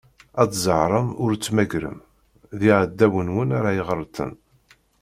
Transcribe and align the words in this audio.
Ad 0.41 0.49
tzerrɛem 0.51 1.09
ur 1.23 1.31
tmeggrem: 1.35 1.97
D 2.59 2.61
iɛdawen-nwen 2.69 3.49
ara 3.57 3.71
iɣelten. 3.79 4.31